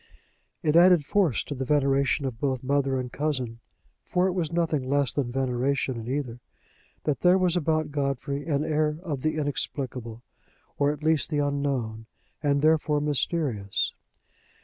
It 0.63 0.75
added 0.75 1.05
force 1.05 1.43
to 1.43 1.53
the 1.53 1.63
veneration 1.63 2.25
of 2.25 2.39
both 2.39 2.63
mother 2.63 2.99
and 2.99 3.11
cousin 3.11 3.59
for 4.03 4.25
it 4.25 4.31
was 4.33 4.51
nothing 4.51 4.81
less 4.89 5.13
than 5.13 5.31
veneration 5.31 5.95
in 5.99 6.07
either 6.07 6.39
that 7.03 7.19
there 7.19 7.37
was 7.37 7.55
about 7.55 7.91
Godfrey 7.91 8.47
an 8.47 8.65
air 8.65 8.97
of 9.03 9.21
the 9.21 9.35
inexplicable, 9.35 10.23
or 10.79 10.91
at 10.91 11.03
least 11.03 11.29
the 11.29 11.37
unknown, 11.37 12.07
and 12.41 12.63
therefore 12.63 12.99
mysterious. 12.99 13.93